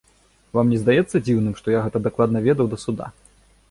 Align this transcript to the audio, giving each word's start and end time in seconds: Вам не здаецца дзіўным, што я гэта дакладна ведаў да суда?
Вам 0.57 0.71
не 0.75 0.79
здаецца 0.85 1.23
дзіўным, 1.27 1.53
што 1.61 1.67
я 1.79 1.87
гэта 1.87 1.97
дакладна 2.09 2.45
ведаў 2.51 2.67
да 2.77 2.85
суда? 2.87 3.05